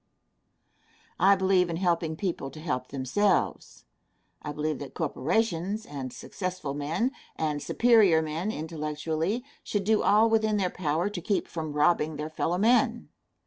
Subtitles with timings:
[1.19, 3.85] I believe in helping people to help themselves.
[4.41, 10.57] I believe that corporations, and successful men, and superior men intellectually, should do all within
[10.57, 13.09] their power to keep from robbing their fellow men.